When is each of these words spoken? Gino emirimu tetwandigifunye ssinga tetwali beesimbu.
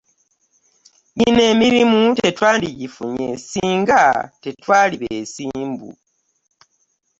Gino 1.17 1.41
emirimu 1.51 2.01
tetwandigifunye 2.19 3.29
ssinga 3.41 4.01
tetwali 4.43 4.95
beesimbu. 5.01 5.89